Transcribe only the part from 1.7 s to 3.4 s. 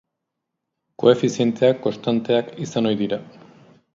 konstanteak izan ohi dira.